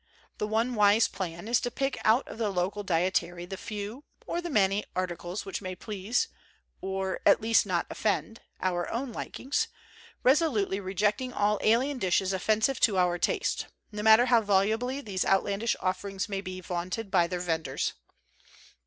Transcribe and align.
The 0.39 0.47
one 0.47 0.73
wise 0.73 1.07
plan 1.07 1.47
is 1.47 1.61
to 1.61 1.69
pick 1.69 1.95
out 2.03 2.27
of 2.27 2.39
the 2.39 2.49
local 2.49 2.81
dietary 2.81 3.45
the 3.45 3.55
few 3.55 4.03
(or 4.25 4.41
the 4.41 4.49
many) 4.49 4.83
articles 4.95 5.45
which 5.45 5.61
may 5.61 5.75
please 5.75 6.27
(or 6.81 7.19
at 7.23 7.39
least 7.39 7.67
not 7.67 7.85
offend) 7.87 8.41
our 8.63 8.89
own 8.89 9.11
likings, 9.13 9.67
resolutely 10.23 10.79
rejecting 10.79 11.31
all 11.31 11.59
alien 11.61 11.99
dishes 11.99 12.33
offensive 12.33 12.79
to 12.79 12.97
our 12.97 13.19
taste, 13.19 13.67
no 13.91 14.01
matter 14.01 14.25
how 14.25 14.41
volubly 14.41 15.01
these 15.01 15.23
outlandish 15.23 15.75
offerings 15.81 16.27
may 16.27 16.41
be 16.41 16.59
vaunted 16.61 17.11
by 17.11 17.27
their 17.27 17.39
vendors. 17.39 17.93